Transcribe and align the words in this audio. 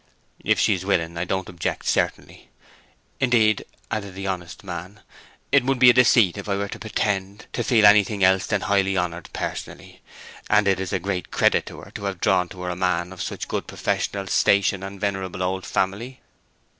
"If 0.43 0.59
she 0.59 0.73
is 0.73 0.83
willing 0.83 1.15
I 1.15 1.25
don't 1.25 1.47
object, 1.47 1.85
certainly. 1.85 2.49
Indeed," 3.19 3.65
added 3.91 4.15
the 4.15 4.25
honest 4.25 4.63
man, 4.63 5.01
"it 5.51 5.63
would 5.63 5.77
be 5.77 5.93
deceit 5.93 6.39
if 6.39 6.49
I 6.49 6.55
were 6.57 6.69
to 6.69 6.79
pretend 6.79 7.45
to 7.53 7.63
feel 7.63 7.85
anything 7.85 8.23
else 8.23 8.47
than 8.47 8.61
highly 8.61 8.97
honored 8.97 9.29
personally; 9.31 10.01
and 10.49 10.67
it 10.67 10.79
is 10.79 10.91
a 10.91 10.97
great 10.97 11.29
credit 11.29 11.67
to 11.67 11.81
her 11.81 11.91
to 11.91 12.05
have 12.05 12.19
drawn 12.19 12.49
to 12.49 12.61
her 12.63 12.71
a 12.71 12.75
man 12.75 13.13
of 13.13 13.21
such 13.21 13.47
good 13.47 13.67
professional 13.67 14.25
station 14.25 14.81
and 14.81 14.99
venerable 14.99 15.43
old 15.43 15.67
family. 15.67 16.19